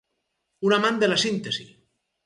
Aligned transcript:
Un 0.69 0.75
amant 0.79 0.99
de 1.05 1.11
la 1.13 1.21
síntesi. 1.27 1.71